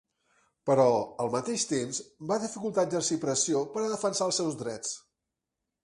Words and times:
Però, 0.69 0.85
al 1.25 1.29
mateix 1.35 1.65
temps, 1.73 1.99
va 2.31 2.39
dificultar 2.47 2.87
exercir 2.91 3.21
pressió 3.27 3.63
per 3.75 3.85
a 3.87 3.93
defensar 3.95 4.31
els 4.31 4.41
seus 4.43 4.63
drets. 4.65 5.01